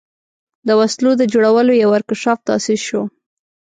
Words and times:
د 0.67 0.69
وسلو 0.79 1.11
د 1.17 1.23
جوړولو 1.33 1.71
یو 1.81 1.89
ورکشاپ 1.95 2.39
تأسیس 2.47 2.81
شو. 2.87 3.01